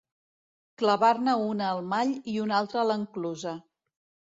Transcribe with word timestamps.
Clavar-ne 0.83 1.37
una 1.51 1.69
al 1.75 1.85
mall 1.95 2.17
i 2.35 2.41
una 2.49 2.59
altra 2.65 2.87
a 2.87 2.91
l'enclusa. 2.93 3.59